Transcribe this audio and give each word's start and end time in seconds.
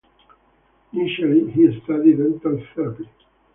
Initially 0.93 1.51
he 1.51 1.79
studied 1.83 2.17
dental 2.17 2.59
therapy. 2.73 3.07